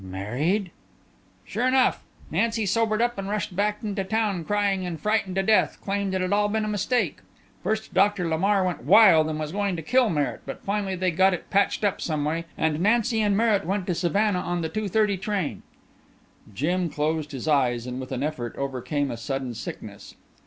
[0.03, 0.71] "Married?"
[1.45, 2.01] "Sure enough.
[2.31, 6.33] Nancy sobered up and rushed back into town, crying and frightened to death claimed it'd
[6.33, 7.19] all been a mistake.
[7.61, 11.35] First Doctor Lamar went wild and was going to kill Merritt, but finally they got
[11.35, 14.87] it patched up some way, and Nancy and Merritt went to Savannah on the two
[14.87, 15.61] thirty train."
[16.51, 20.15] Jim closed his eyes and with an effort overcame a sudden sickness.